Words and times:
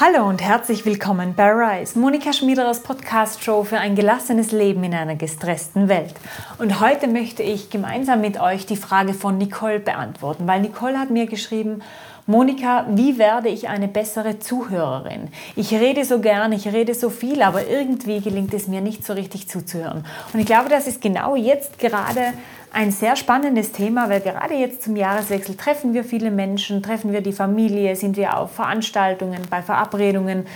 Hallo 0.00 0.28
und 0.28 0.40
herzlich 0.40 0.86
willkommen 0.86 1.34
bei 1.34 1.50
Rise, 1.50 1.98
Monika 1.98 2.32
Schmiederers 2.32 2.84
Podcast-Show 2.84 3.64
für 3.64 3.78
ein 3.78 3.96
gelassenes 3.96 4.52
Leben 4.52 4.84
in 4.84 4.94
einer 4.94 5.16
gestressten 5.16 5.88
Welt. 5.88 6.14
Und 6.58 6.78
heute 6.78 7.08
möchte 7.08 7.42
ich 7.42 7.68
gemeinsam 7.68 8.20
mit 8.20 8.40
euch 8.40 8.64
die 8.64 8.76
Frage 8.76 9.12
von 9.12 9.38
Nicole 9.38 9.80
beantworten, 9.80 10.46
weil 10.46 10.60
Nicole 10.60 11.00
hat 11.00 11.10
mir 11.10 11.26
geschrieben, 11.26 11.82
Monika, 12.30 12.84
wie 12.90 13.16
werde 13.16 13.48
ich 13.48 13.70
eine 13.70 13.88
bessere 13.88 14.38
Zuhörerin? 14.38 15.28
Ich 15.56 15.72
rede 15.72 16.04
so 16.04 16.20
gern, 16.20 16.52
ich 16.52 16.68
rede 16.68 16.92
so 16.92 17.08
viel, 17.08 17.40
aber 17.40 17.66
irgendwie 17.66 18.20
gelingt 18.20 18.52
es 18.52 18.68
mir 18.68 18.82
nicht 18.82 19.02
so 19.02 19.14
richtig 19.14 19.48
zuzuhören. 19.48 20.04
Und 20.34 20.38
ich 20.38 20.44
glaube, 20.44 20.68
das 20.68 20.86
ist 20.86 21.00
genau 21.00 21.36
jetzt 21.36 21.78
gerade 21.78 22.34
ein 22.70 22.90
sehr 22.90 23.16
spannendes 23.16 23.72
Thema, 23.72 24.10
weil 24.10 24.20
gerade 24.20 24.52
jetzt 24.52 24.82
zum 24.82 24.94
Jahreswechsel 24.94 25.56
treffen 25.56 25.94
wir 25.94 26.04
viele 26.04 26.30
Menschen, 26.30 26.82
treffen 26.82 27.14
wir 27.14 27.22
die 27.22 27.32
Familie, 27.32 27.96
sind 27.96 28.18
wir 28.18 28.36
auf 28.36 28.52
Veranstaltungen, 28.52 29.40
bei 29.48 29.62
Verabredungen. 29.62 30.46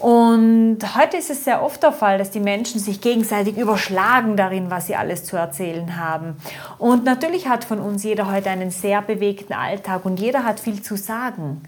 Und 0.00 0.78
heute 0.96 1.18
ist 1.18 1.28
es 1.28 1.44
sehr 1.44 1.62
oft 1.62 1.82
der 1.82 1.92
Fall, 1.92 2.16
dass 2.16 2.30
die 2.30 2.40
Menschen 2.40 2.80
sich 2.80 3.02
gegenseitig 3.02 3.58
überschlagen 3.58 4.34
darin, 4.34 4.70
was 4.70 4.86
sie 4.86 4.96
alles 4.96 5.24
zu 5.24 5.36
erzählen 5.36 5.98
haben. 5.98 6.36
Und 6.78 7.04
natürlich 7.04 7.48
hat 7.48 7.64
von 7.64 7.80
uns 7.80 8.02
jeder 8.02 8.32
heute 8.32 8.48
einen 8.48 8.70
sehr 8.70 9.02
bewegten 9.02 9.52
Alltag 9.52 10.06
und 10.06 10.18
jeder 10.18 10.44
hat 10.44 10.58
viel 10.58 10.80
zu 10.80 10.96
sagen. 10.96 11.62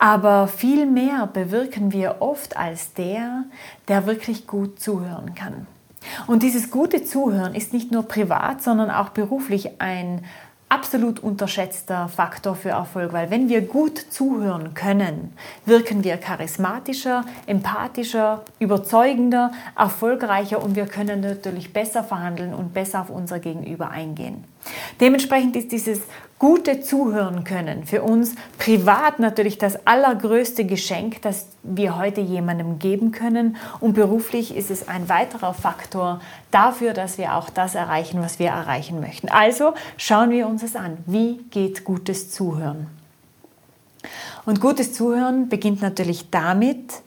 Aber 0.00 0.48
viel 0.48 0.86
mehr 0.86 1.28
bewirken 1.28 1.92
wir 1.92 2.16
oft 2.18 2.56
als 2.56 2.94
der, 2.94 3.44
der 3.86 4.06
wirklich 4.06 4.48
gut 4.48 4.80
zuhören 4.80 5.36
kann. 5.36 5.68
Und 6.26 6.42
dieses 6.42 6.72
gute 6.72 7.04
Zuhören 7.04 7.54
ist 7.54 7.72
nicht 7.72 7.92
nur 7.92 8.02
privat, 8.02 8.60
sondern 8.60 8.90
auch 8.90 9.10
beruflich 9.10 9.80
ein 9.80 10.24
absolut 10.72 11.20
unterschätzter 11.20 12.08
Faktor 12.08 12.56
für 12.56 12.70
Erfolg, 12.70 13.12
weil 13.12 13.30
wenn 13.30 13.50
wir 13.50 13.60
gut 13.60 13.98
zuhören 13.98 14.72
können, 14.72 15.34
wirken 15.66 16.02
wir 16.02 16.16
charismatischer, 16.16 17.26
empathischer, 17.46 18.42
überzeugender, 18.58 19.52
erfolgreicher 19.76 20.62
und 20.62 20.74
wir 20.74 20.86
können 20.86 21.20
natürlich 21.20 21.74
besser 21.74 22.02
verhandeln 22.02 22.54
und 22.54 22.72
besser 22.72 23.02
auf 23.02 23.10
unser 23.10 23.38
Gegenüber 23.38 23.90
eingehen. 23.90 24.44
Dementsprechend 25.00 25.56
ist 25.56 25.72
dieses 25.72 26.00
gute 26.42 26.80
Zuhören 26.80 27.44
können 27.44 27.86
für 27.86 28.02
uns 28.02 28.34
privat 28.58 29.20
natürlich 29.20 29.58
das 29.58 29.86
allergrößte 29.86 30.64
Geschenk, 30.64 31.22
das 31.22 31.46
wir 31.62 31.96
heute 31.96 32.20
jemandem 32.20 32.80
geben 32.80 33.12
können. 33.12 33.56
Und 33.78 33.92
beruflich 33.92 34.56
ist 34.56 34.68
es 34.68 34.88
ein 34.88 35.08
weiterer 35.08 35.54
Faktor 35.54 36.20
dafür, 36.50 36.94
dass 36.94 37.16
wir 37.16 37.36
auch 37.36 37.48
das 37.48 37.76
erreichen, 37.76 38.20
was 38.20 38.40
wir 38.40 38.48
erreichen 38.48 39.00
möchten. 39.00 39.28
Also 39.28 39.74
schauen 39.96 40.30
wir 40.30 40.48
uns 40.48 40.64
es 40.64 40.74
an. 40.74 40.98
Wie 41.06 41.38
geht 41.50 41.84
gutes 41.84 42.32
Zuhören? 42.32 42.88
Und 44.44 44.60
gutes 44.60 44.94
Zuhören 44.94 45.48
beginnt 45.48 45.80
natürlich 45.80 46.28
damit, 46.30 47.02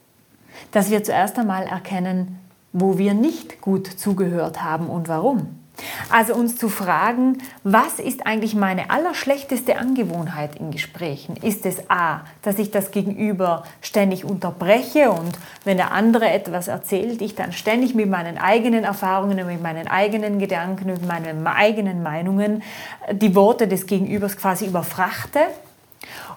dass 0.72 0.90
wir 0.90 1.03
zuerst 1.03 1.38
einmal 1.38 1.64
erkennen, 1.64 2.40
wo 2.72 2.97
wir 2.97 3.14
nicht 3.14 3.59
gut 3.59 3.88
zugehört 3.88 4.64
haben 4.64 4.88
und 4.88 5.09
warum. 5.09 5.64
Also 6.09 6.34
uns 6.34 6.56
zu 6.56 6.70
fragen, 6.70 7.40
was 7.64 8.00
ist 8.00 8.26
eigentlich 8.26 8.56
meine 8.56 8.90
allerschlechteste 8.90 9.78
Angewohnheit 9.78 10.56
in 10.56 10.72
Gesprächen? 10.72 11.36
Ist 11.38 11.66
es 11.66 11.90
A, 11.90 12.22
dass 12.42 12.59
ich 12.59 12.72
das 12.72 12.92
Gegenüber 12.92 13.64
ständig 13.81 14.26
unterbreche 14.26 15.12
und 15.12 15.38
wenn 15.64 15.78
der 15.78 15.92
andere 15.92 16.30
etwas 16.30 16.68
erzählt, 16.68 17.22
ich 17.22 17.36
dann 17.36 17.52
ständig 17.52 17.96
mit 17.96 18.09
meinen 18.09 18.38
eigenen 18.38 18.84
Erfahrungen 18.84 19.40
und 19.40 19.48
mit 19.48 19.62
meinen 19.62 19.88
eigenen 19.88 20.40
Gedanken 20.40 20.90
und 20.92 21.06
meinen 21.08 21.46
eigenen 21.46 22.03
Meinungen 22.03 22.64
die 23.12 23.36
Worte 23.36 23.68
des 23.68 23.86
Gegenübers 23.86 24.38
quasi 24.38 24.66
überfrachte? 24.66 25.40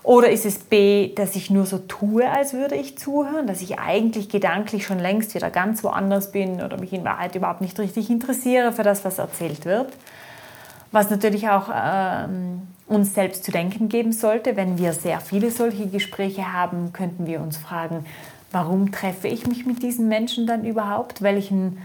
Oder 0.03 0.31
ist 0.31 0.47
es 0.47 0.59
B, 0.59 1.15
dass 1.15 1.37
ich 1.37 1.51
nur 1.51 1.67
so 1.67 1.79
tue, 1.79 2.29
als 2.31 2.53
würde 2.53 2.75
ich 2.75 2.99
zuhören, 2.99 3.47
dass 3.47 3.61
ich 3.61 3.79
eigentlich 3.79 4.29
gedanklich 4.29 4.87
schon 4.87 4.99
längst 4.99 5.35
wieder 5.35 5.51
ganz 5.51 5.85
woanders 5.85 6.33
bin 6.33 6.63
oder 6.63 6.79
mich 6.79 6.93
in 6.93 7.05
Wahrheit 7.05 7.35
überhaupt 7.35 7.61
nicht 7.61 7.79
richtig 7.79 8.11
interessiere 8.11 8.73
für 8.73 8.83
das, 8.83 9.05
was 9.05 9.19
erzählt 9.19 9.65
wird? 9.65 9.93
Was 10.93 11.11
natürlich 11.11 11.49
auch 11.49 11.69
ähm, 11.75 12.63
uns 12.89 13.15
selbst 13.15 13.45
zu 13.45 13.53
denken 13.53 13.89
geben 13.89 14.13
sollte. 14.13 14.57
Wenn 14.57 14.79
wir 14.79 14.93
sehr 14.93 15.21
viele 15.21 15.51
solche 15.51 15.87
Gespräche 15.87 16.53
haben, 16.53 16.93
könnten 16.93 17.27
wir 17.27 17.41
uns 17.41 17.57
fragen, 17.57 18.07
warum 18.51 18.91
treffe 18.93 19.29
ich 19.29 19.47
mich 19.47 19.67
mit 19.67 19.83
diesen 19.83 20.09
Menschen 20.09 20.47
dann 20.47 20.65
überhaupt? 20.65 21.23
Welchen 21.23 21.79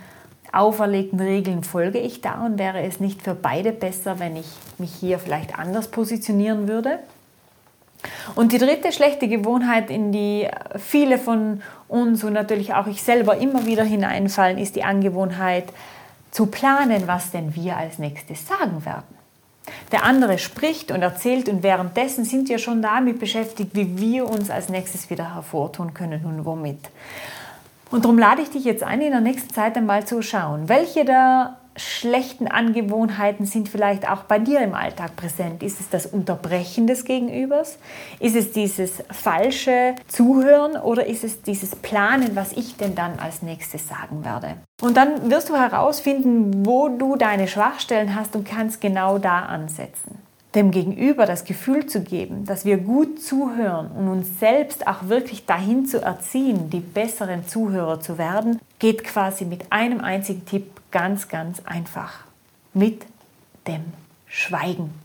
auferlegten 0.51 1.19
Regeln 1.19 1.63
folge 1.63 1.99
ich 1.99 2.21
da? 2.21 2.45
Und 2.45 2.57
wäre 2.57 2.81
es 2.81 2.99
nicht 2.99 3.21
für 3.21 3.35
beide 3.35 3.71
besser, 3.71 4.19
wenn 4.19 4.35
ich 4.35 4.47
mich 4.77 4.93
hier 4.93 5.19
vielleicht 5.19 5.57
anders 5.57 5.89
positionieren 5.89 6.67
würde? 6.67 6.99
Und 8.35 8.51
die 8.51 8.57
dritte 8.57 8.91
schlechte 8.91 9.27
Gewohnheit, 9.27 9.89
in 9.89 10.11
die 10.11 10.47
viele 10.77 11.17
von 11.17 11.61
uns 11.87 12.23
und 12.23 12.33
natürlich 12.33 12.73
auch 12.73 12.87
ich 12.87 13.03
selber 13.03 13.37
immer 13.37 13.65
wieder 13.65 13.83
hineinfallen, 13.83 14.57
ist 14.57 14.75
die 14.75 14.83
Angewohnheit 14.83 15.65
zu 16.31 16.47
planen, 16.47 17.03
was 17.05 17.31
denn 17.31 17.55
wir 17.55 17.77
als 17.77 17.99
nächstes 17.99 18.47
sagen 18.47 18.85
werden. 18.85 19.23
Der 19.91 20.03
andere 20.03 20.39
spricht 20.39 20.91
und 20.91 21.01
erzählt 21.01 21.47
und 21.47 21.63
währenddessen 21.63 22.25
sind 22.25 22.49
wir 22.49 22.59
schon 22.59 22.81
damit 22.81 23.19
beschäftigt, 23.19 23.71
wie 23.73 23.97
wir 23.97 24.27
uns 24.27 24.49
als 24.49 24.69
nächstes 24.69 25.09
wieder 25.09 25.35
hervortun 25.35 25.93
können 25.93 26.25
und 26.25 26.45
womit. 26.45 26.89
Und 27.91 28.03
darum 28.05 28.17
lade 28.17 28.41
ich 28.41 28.49
dich 28.49 28.65
jetzt 28.65 28.83
ein, 28.83 29.01
in 29.01 29.11
der 29.11 29.21
nächsten 29.21 29.53
Zeit 29.53 29.77
einmal 29.77 30.05
zu 30.05 30.21
schauen, 30.21 30.67
welche 30.67 31.05
der 31.05 31.57
schlechten 31.75 32.47
Angewohnheiten 32.47 33.45
sind 33.45 33.69
vielleicht 33.69 34.09
auch 34.09 34.23
bei 34.23 34.39
dir 34.39 34.61
im 34.61 34.73
Alltag 34.73 35.15
präsent? 35.15 35.63
Ist 35.63 35.79
es 35.79 35.89
das 35.89 36.05
Unterbrechen 36.05 36.87
des 36.87 37.05
Gegenübers? 37.05 37.77
Ist 38.19 38.35
es 38.35 38.51
dieses 38.51 39.03
falsche 39.11 39.95
Zuhören 40.07 40.75
oder 40.77 41.05
ist 41.05 41.23
es 41.23 41.41
dieses 41.41 41.75
Planen, 41.75 42.35
was 42.35 42.51
ich 42.53 42.77
denn 42.77 42.95
dann 42.95 43.19
als 43.19 43.41
nächstes 43.41 43.87
sagen 43.87 44.23
werde? 44.23 44.55
Und 44.81 44.97
dann 44.97 45.29
wirst 45.29 45.49
du 45.49 45.55
herausfinden, 45.55 46.65
wo 46.65 46.89
du 46.89 47.15
deine 47.15 47.47
Schwachstellen 47.47 48.15
hast 48.15 48.35
und 48.35 48.45
kannst 48.45 48.81
genau 48.81 49.17
da 49.17 49.39
ansetzen. 49.39 50.19
Dem 50.55 50.69
Gegenüber 50.69 51.25
das 51.25 51.45
Gefühl 51.45 51.87
zu 51.87 52.01
geben, 52.01 52.45
dass 52.45 52.63
wir 52.63 52.77
gut 52.77 53.23
zuhören 53.23 53.89
und 53.91 54.07
uns 54.07 54.39
selbst 54.39 54.85
auch 54.85 55.07
wirklich 55.07 55.47
dahin 55.47 55.87
zu 55.87 55.99
erziehen, 55.99 56.69
die 56.69 56.79
besseren 56.79 57.47
Zuhörer 57.47 57.99
zu 58.01 58.19
werden, 58.19 58.59
geht 58.77 59.03
quasi 59.03 59.45
mit 59.45 59.71
einem 59.71 60.01
einzigen 60.01 60.45
Tipp 60.45 60.72
ganz, 60.93 61.27
ganz 61.27 61.59
einfach. 61.65 62.23
Mit 62.73 63.05
dem 63.67 63.93
Schweigen. 64.27 65.02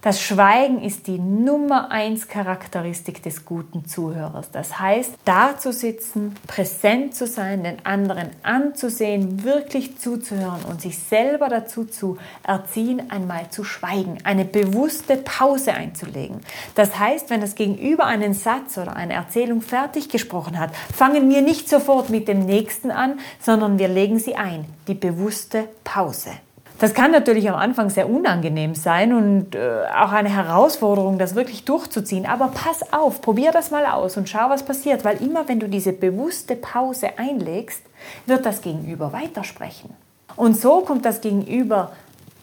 Das 0.00 0.22
Schweigen 0.22 0.80
ist 0.80 1.08
die 1.08 1.18
Nummer 1.18 1.90
eins 1.90 2.28
Charakteristik 2.28 3.20
des 3.20 3.44
guten 3.44 3.84
Zuhörers. 3.84 4.52
Das 4.52 4.78
heißt, 4.78 5.14
da 5.24 5.58
zu 5.58 5.72
sitzen, 5.72 6.36
präsent 6.46 7.16
zu 7.16 7.26
sein, 7.26 7.64
den 7.64 7.84
anderen 7.84 8.30
anzusehen, 8.44 9.42
wirklich 9.42 9.98
zuzuhören 9.98 10.62
und 10.70 10.80
sich 10.80 10.96
selber 10.98 11.48
dazu 11.48 11.84
zu 11.84 12.16
erziehen, 12.44 13.10
einmal 13.10 13.50
zu 13.50 13.64
schweigen, 13.64 14.18
eine 14.22 14.44
bewusste 14.44 15.16
Pause 15.16 15.74
einzulegen. 15.74 16.42
Das 16.76 16.96
heißt, 16.96 17.28
wenn 17.30 17.40
das 17.40 17.56
Gegenüber 17.56 18.04
einen 18.04 18.34
Satz 18.34 18.78
oder 18.78 18.94
eine 18.94 19.14
Erzählung 19.14 19.62
fertig 19.62 20.08
gesprochen 20.08 20.60
hat, 20.60 20.70
fangen 20.94 21.28
wir 21.28 21.42
nicht 21.42 21.68
sofort 21.68 22.08
mit 22.08 22.28
dem 22.28 22.46
nächsten 22.46 22.92
an, 22.92 23.18
sondern 23.40 23.80
wir 23.80 23.88
legen 23.88 24.20
sie 24.20 24.36
ein, 24.36 24.64
die 24.86 24.94
bewusste 24.94 25.68
Pause. 25.82 26.30
Das 26.78 26.94
kann 26.94 27.10
natürlich 27.10 27.48
am 27.48 27.56
Anfang 27.56 27.90
sehr 27.90 28.08
unangenehm 28.08 28.76
sein 28.76 29.12
und 29.12 29.56
äh, 29.56 29.82
auch 29.96 30.12
eine 30.12 30.28
Herausforderung, 30.28 31.18
das 31.18 31.34
wirklich 31.34 31.64
durchzuziehen. 31.64 32.24
Aber 32.24 32.48
pass 32.48 32.92
auf, 32.92 33.20
probier 33.20 33.50
das 33.50 33.72
mal 33.72 33.84
aus 33.84 34.16
und 34.16 34.28
schau, 34.28 34.48
was 34.48 34.62
passiert. 34.62 35.04
Weil 35.04 35.20
immer, 35.20 35.48
wenn 35.48 35.58
du 35.58 35.68
diese 35.68 35.92
bewusste 35.92 36.54
Pause 36.54 37.18
einlegst, 37.18 37.82
wird 38.26 38.46
das 38.46 38.62
Gegenüber 38.62 39.12
weitersprechen. 39.12 39.90
Und 40.36 40.56
so 40.56 40.82
kommt 40.82 41.04
das 41.04 41.20
Gegenüber 41.20 41.90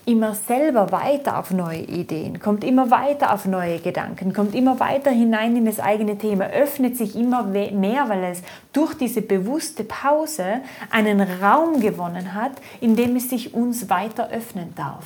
immer 0.05 0.35
selber 0.35 0.91
weiter 0.91 1.39
auf 1.39 1.51
neue 1.51 1.81
Ideen, 1.81 2.39
kommt 2.39 2.63
immer 2.63 2.91
weiter 2.91 3.33
auf 3.33 3.45
neue 3.45 3.79
Gedanken, 3.79 4.33
kommt 4.33 4.53
immer 4.53 4.79
weiter 4.79 5.11
hinein 5.11 5.55
in 5.55 5.65
das 5.65 5.79
eigene 5.79 6.17
Thema, 6.17 6.47
öffnet 6.47 6.95
sich 6.95 7.15
immer 7.15 7.43
mehr, 7.43 8.07
weil 8.09 8.23
es 8.25 8.41
durch 8.71 8.93
diese 8.93 9.21
bewusste 9.21 9.83
Pause 9.83 10.61
einen 10.91 11.21
Raum 11.21 11.81
gewonnen 11.81 12.33
hat, 12.33 12.51
in 12.81 12.95
dem 12.95 13.15
es 13.15 13.29
sich 13.29 13.53
uns 13.53 13.89
weiter 13.89 14.29
öffnen 14.29 14.73
darf. 14.75 15.05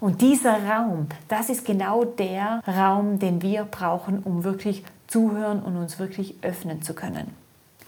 Und 0.00 0.20
dieser 0.20 0.64
Raum, 0.68 1.06
das 1.28 1.48
ist 1.48 1.64
genau 1.64 2.04
der 2.04 2.62
Raum, 2.66 3.18
den 3.18 3.42
wir 3.42 3.64
brauchen, 3.64 4.22
um 4.24 4.42
wirklich 4.44 4.84
zuhören 5.06 5.62
und 5.62 5.76
uns 5.76 5.98
wirklich 5.98 6.34
öffnen 6.42 6.82
zu 6.82 6.94
können. 6.94 7.34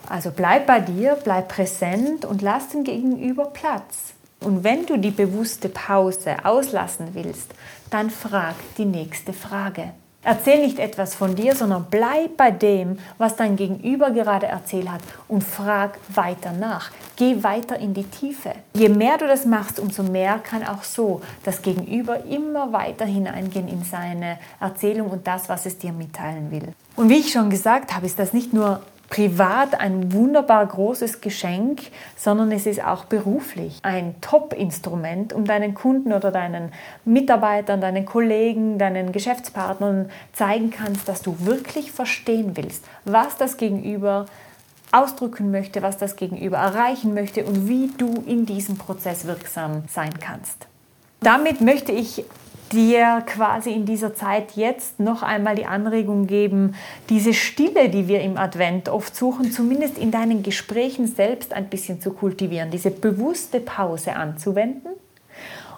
Also 0.08 0.30
bleib 0.34 0.66
bei 0.66 0.80
dir, 0.80 1.18
bleib 1.22 1.48
präsent 1.48 2.24
und 2.24 2.42
lass 2.42 2.68
den 2.68 2.84
Gegenüber 2.84 3.46
Platz. 3.46 4.14
Und 4.40 4.64
wenn 4.64 4.86
du 4.86 4.96
die 4.96 5.10
bewusste 5.10 5.68
Pause 5.68 6.36
auslassen 6.44 7.08
willst, 7.12 7.52
dann 7.90 8.10
frag 8.10 8.54
die 8.78 8.86
nächste 8.86 9.32
Frage. 9.32 9.92
Erzähl 10.22 10.60
nicht 10.60 10.78
etwas 10.78 11.14
von 11.14 11.34
dir, 11.34 11.56
sondern 11.56 11.86
bleib 11.90 12.36
bei 12.36 12.50
dem, 12.50 12.98
was 13.16 13.36
dein 13.36 13.56
Gegenüber 13.56 14.10
gerade 14.10 14.46
erzählt 14.46 14.90
hat 14.90 15.00
und 15.28 15.42
frag 15.42 15.98
weiter 16.14 16.52
nach. 16.52 16.90
Geh 17.16 17.42
weiter 17.42 17.78
in 17.78 17.94
die 17.94 18.04
Tiefe. 18.04 18.52
Je 18.74 18.90
mehr 18.90 19.16
du 19.16 19.26
das 19.26 19.46
machst, 19.46 19.80
umso 19.80 20.02
mehr 20.02 20.38
kann 20.38 20.66
auch 20.66 20.82
so 20.82 21.22
das 21.42 21.62
Gegenüber 21.62 22.24
immer 22.26 22.70
weiter 22.70 23.06
hineingehen 23.06 23.66
in 23.66 23.82
seine 23.82 24.38
Erzählung 24.60 25.08
und 25.08 25.26
das, 25.26 25.48
was 25.48 25.64
es 25.64 25.78
dir 25.78 25.92
mitteilen 25.92 26.50
will. 26.50 26.74
Und 26.96 27.08
wie 27.08 27.16
ich 27.16 27.32
schon 27.32 27.48
gesagt 27.48 27.94
habe, 27.94 28.04
ist 28.04 28.18
das 28.18 28.34
nicht 28.34 28.52
nur 28.52 28.82
privat 29.10 29.78
ein 29.78 30.12
wunderbar 30.12 30.64
großes 30.64 31.20
Geschenk, 31.20 31.82
sondern 32.16 32.52
es 32.52 32.64
ist 32.64 32.82
auch 32.82 33.04
beruflich 33.04 33.80
ein 33.82 34.14
Top-Instrument, 34.20 35.32
um 35.32 35.44
deinen 35.44 35.74
Kunden 35.74 36.12
oder 36.12 36.30
deinen 36.30 36.72
Mitarbeitern, 37.04 37.80
deinen 37.80 38.06
Kollegen, 38.06 38.78
deinen 38.78 39.10
Geschäftspartnern 39.12 40.10
zeigen 40.32 40.70
kannst, 40.70 41.08
dass 41.08 41.22
du 41.22 41.36
wirklich 41.40 41.90
verstehen 41.90 42.56
willst, 42.56 42.84
was 43.04 43.36
das 43.36 43.56
Gegenüber 43.56 44.26
ausdrücken 44.92 45.50
möchte, 45.50 45.82
was 45.82 45.98
das 45.98 46.14
Gegenüber 46.14 46.58
erreichen 46.58 47.12
möchte 47.12 47.44
und 47.44 47.68
wie 47.68 47.90
du 47.98 48.22
in 48.26 48.46
diesem 48.46 48.78
Prozess 48.78 49.26
wirksam 49.26 49.82
sein 49.88 50.14
kannst. 50.20 50.68
Damit 51.20 51.60
möchte 51.60 51.92
ich 51.92 52.24
dir 52.72 53.22
quasi 53.26 53.72
in 53.72 53.84
dieser 53.84 54.14
Zeit 54.14 54.52
jetzt 54.56 55.00
noch 55.00 55.22
einmal 55.22 55.56
die 55.56 55.66
Anregung 55.66 56.26
geben, 56.26 56.74
diese 57.08 57.34
Stille, 57.34 57.88
die 57.88 58.08
wir 58.08 58.20
im 58.20 58.36
Advent 58.36 58.88
oft 58.88 59.14
suchen, 59.14 59.52
zumindest 59.52 59.98
in 59.98 60.10
deinen 60.10 60.42
Gesprächen 60.42 61.06
selbst 61.06 61.52
ein 61.52 61.68
bisschen 61.68 62.00
zu 62.00 62.12
kultivieren, 62.12 62.70
diese 62.70 62.90
bewusste 62.90 63.60
Pause 63.60 64.16
anzuwenden 64.16 64.90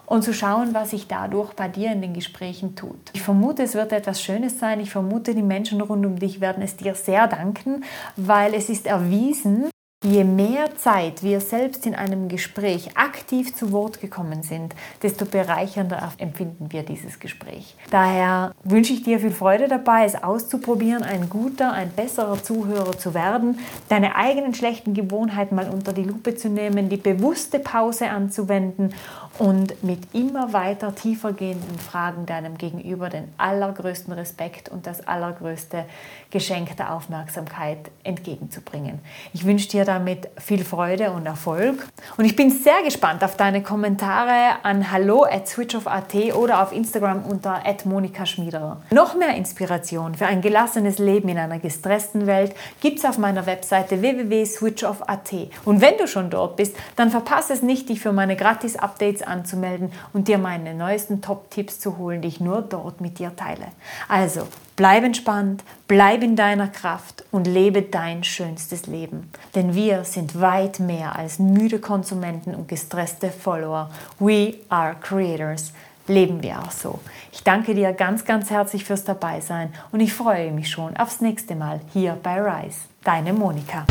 und 0.05 0.23
zu 0.23 0.33
schauen, 0.33 0.73
was 0.73 0.91
sich 0.91 1.07
dadurch 1.07 1.53
bei 1.53 1.67
dir 1.67 1.91
in 1.91 2.01
den 2.01 2.13
Gesprächen 2.13 2.75
tut. 2.75 2.99
Ich 3.13 3.21
vermute, 3.21 3.63
es 3.63 3.73
wird 3.73 3.91
etwas 3.91 4.21
Schönes 4.21 4.59
sein. 4.59 4.79
Ich 4.79 4.91
vermute, 4.91 5.33
die 5.33 5.41
Menschen 5.41 5.81
rund 5.81 6.05
um 6.05 6.19
dich 6.19 6.41
werden 6.41 6.61
es 6.61 6.75
dir 6.75 6.95
sehr 6.95 7.27
danken, 7.27 7.83
weil 8.15 8.53
es 8.53 8.69
ist 8.69 8.85
erwiesen, 8.85 9.72
Je 10.05 10.25
mehr 10.25 10.75
Zeit 10.75 11.23
wir 11.23 11.39
selbst 11.39 11.85
in 11.85 11.95
einem 11.95 12.27
Gespräch 12.27 12.97
aktiv 12.97 13.55
zu 13.55 13.71
Wort 13.71 14.01
gekommen 14.01 14.43
sind, 14.43 14.75
desto 15.01 15.23
bereichernder 15.23 16.11
empfinden 16.17 16.73
wir 16.73 16.83
dieses 16.83 17.21
Gespräch. 17.21 17.77
Daher 17.89 18.53
wünsche 18.65 18.91
ich 18.91 19.03
dir 19.03 19.21
viel 19.21 19.31
Freude 19.31 19.69
dabei, 19.69 20.03
es 20.03 20.21
auszuprobieren, 20.21 21.03
ein 21.03 21.29
guter, 21.29 21.71
ein 21.71 21.89
besserer 21.89 22.43
Zuhörer 22.43 22.97
zu 22.97 23.13
werden, 23.13 23.59
deine 23.87 24.17
eigenen 24.17 24.53
schlechten 24.53 24.93
Gewohnheiten 24.93 25.55
mal 25.55 25.69
unter 25.69 25.93
die 25.93 26.03
Lupe 26.03 26.35
zu 26.35 26.49
nehmen, 26.49 26.89
die 26.89 26.97
bewusste 26.97 27.59
Pause 27.59 28.09
anzuwenden 28.09 28.93
und 29.39 29.83
mit 29.85 30.13
immer 30.13 30.51
weiter 30.51 30.93
tiefer 30.93 31.31
gehenden 31.31 31.79
Fragen 31.79 32.25
deinem 32.25 32.57
Gegenüber 32.57 33.09
den 33.09 33.29
allergrößten 33.37 34.13
Respekt 34.13 34.67
und 34.67 34.85
das 34.85 35.07
allergrößte 35.07 35.85
Geschenk 36.29 36.75
der 36.75 36.93
Aufmerksamkeit 36.93 37.89
entgegenzubringen. 38.03 38.99
Ich 39.33 39.45
wünsche 39.45 39.69
dir 39.69 39.85
damit 39.93 40.29
viel 40.37 40.63
Freude 40.65 41.11
und 41.11 41.25
Erfolg. 41.25 41.87
Und 42.17 42.25
ich 42.25 42.35
bin 42.35 42.49
sehr 42.49 42.81
gespannt 42.83 43.23
auf 43.23 43.37
deine 43.37 43.61
Kommentare 43.61 44.63
an 44.63 44.91
hallo 44.91 45.23
at 45.23 45.47
switchoff.at 45.47 46.15
oder 46.35 46.63
auf 46.63 46.71
Instagram 46.71 47.23
unter 47.25 47.61
Monika 47.85 48.25
Schmiederer. 48.25 48.81
Noch 48.91 49.15
mehr 49.15 49.35
Inspiration 49.35 50.15
für 50.15 50.25
ein 50.25 50.41
gelassenes 50.41 50.97
Leben 50.97 51.29
in 51.29 51.37
einer 51.37 51.59
gestressten 51.59 52.25
Welt 52.25 52.55
gibt 52.81 52.99
es 52.99 53.05
auf 53.05 53.17
meiner 53.19 53.45
Webseite 53.45 54.01
www.switchoff.at. 54.01 55.33
Und 55.65 55.81
wenn 55.81 55.97
du 55.97 56.07
schon 56.07 56.29
dort 56.29 56.55
bist, 56.55 56.75
dann 56.95 57.11
verpasse 57.11 57.53
es 57.53 57.61
nicht, 57.61 57.89
dich 57.89 57.99
für 57.99 58.13
meine 58.13 58.35
Gratis-Updates 58.35 59.21
anzumelden 59.21 59.91
und 60.11 60.27
dir 60.27 60.39
meine 60.39 60.73
neuesten 60.73 61.21
Top-Tipps 61.21 61.79
zu 61.79 61.97
holen, 61.97 62.21
die 62.21 62.29
ich 62.29 62.39
nur 62.39 62.61
dort 62.61 62.99
mit 62.99 63.19
dir 63.19 63.35
teile. 63.35 63.67
Also, 64.07 64.47
Bleib 64.75 65.03
entspannt, 65.03 65.63
bleib 65.87 66.23
in 66.23 66.35
deiner 66.35 66.67
Kraft 66.67 67.23
und 67.31 67.45
lebe 67.45 67.83
dein 67.83 68.23
schönstes 68.23 68.87
Leben. 68.87 69.29
Denn 69.53 69.75
wir 69.75 70.03
sind 70.03 70.41
weit 70.41 70.79
mehr 70.79 71.15
als 71.15 71.37
müde 71.37 71.77
Konsumenten 71.77 72.55
und 72.55 72.67
gestresste 72.67 73.29
Follower. 73.29 73.91
We 74.17 74.55
are 74.69 74.95
creators. 74.99 75.73
Leben 76.07 76.41
wir 76.41 76.59
auch 76.59 76.71
so. 76.71 76.99
Ich 77.31 77.43
danke 77.43 77.75
dir 77.75 77.93
ganz, 77.93 78.25
ganz 78.25 78.49
herzlich 78.49 78.83
fürs 78.83 79.03
Dabeisein 79.03 79.71
und 79.91 79.99
ich 79.99 80.11
freue 80.11 80.51
mich 80.51 80.69
schon 80.69 80.97
aufs 80.97 81.21
nächste 81.21 81.55
Mal 81.55 81.79
hier 81.93 82.17
bei 82.21 82.41
Rise. 82.41 82.79
Deine 83.03 83.31
Monika. 83.31 83.85